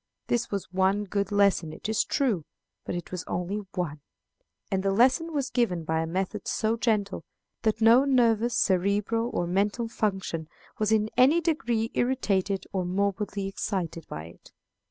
[0.25, 2.43] This was one good lesson, it is true,
[2.85, 4.01] but it was only one.
[4.71, 7.23] And the lesson was given by a method so gentle,
[7.61, 10.47] that no nervous, cerebral, or mental function
[10.79, 14.51] was in any degree irritated or morbidly excited by it.